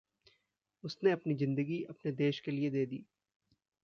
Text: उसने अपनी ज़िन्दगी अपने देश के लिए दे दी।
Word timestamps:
उसने 0.83 1.11
अपनी 1.11 1.33
ज़िन्दगी 1.33 1.81
अपने 1.89 2.11
देश 2.11 2.39
के 2.39 2.51
लिए 2.51 2.69
दे 2.69 2.85
दी। 2.85 3.03